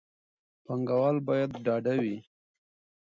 پانګوال 0.65 1.15
باید 1.27 1.51
ډاډه 1.65 1.93
وي. 2.03 2.17